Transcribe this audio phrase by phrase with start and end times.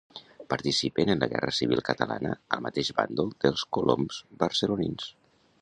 [0.53, 4.11] Participen en la Guerra civil catalana al mateix bàndol dels Colom
[4.47, 5.15] barcelonins.